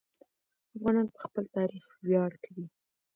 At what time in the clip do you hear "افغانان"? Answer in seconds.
0.75-1.07